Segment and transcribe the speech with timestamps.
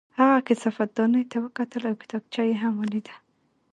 [0.19, 3.15] هغه کثافت دانۍ ته وکتل او کتابچه یې هم ولیده